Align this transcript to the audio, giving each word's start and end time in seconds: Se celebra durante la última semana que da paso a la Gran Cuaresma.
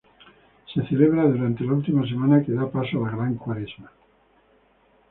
Se 0.73 0.81
celebra 0.87 1.25
durante 1.25 1.63
la 1.63 1.73
última 1.73 2.03
semana 2.07 2.43
que 2.43 2.53
da 2.57 2.65
paso 2.75 2.97
a 2.97 3.03
la 3.11 3.15
Gran 3.17 3.35
Cuaresma. 3.35 3.91